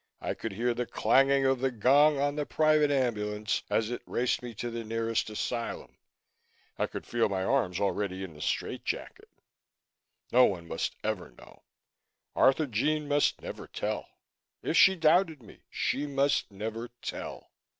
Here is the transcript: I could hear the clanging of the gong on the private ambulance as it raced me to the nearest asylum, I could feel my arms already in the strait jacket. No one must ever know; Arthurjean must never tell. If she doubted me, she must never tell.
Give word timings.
I 0.19 0.33
could 0.33 0.53
hear 0.53 0.73
the 0.73 0.87
clanging 0.87 1.45
of 1.45 1.59
the 1.59 1.69
gong 1.69 2.17
on 2.17 2.35
the 2.35 2.43
private 2.43 2.89
ambulance 2.89 3.61
as 3.69 3.91
it 3.91 4.01
raced 4.07 4.41
me 4.41 4.55
to 4.55 4.71
the 4.71 4.83
nearest 4.83 5.29
asylum, 5.29 5.95
I 6.79 6.87
could 6.87 7.05
feel 7.05 7.29
my 7.29 7.43
arms 7.43 7.79
already 7.79 8.23
in 8.23 8.33
the 8.33 8.41
strait 8.41 8.83
jacket. 8.83 9.29
No 10.31 10.45
one 10.45 10.67
must 10.67 10.95
ever 11.03 11.29
know; 11.29 11.61
Arthurjean 12.35 13.07
must 13.07 13.41
never 13.43 13.67
tell. 13.67 14.07
If 14.63 14.75
she 14.75 14.95
doubted 14.95 15.43
me, 15.43 15.65
she 15.69 16.07
must 16.07 16.49
never 16.51 16.87
tell. 17.03 17.51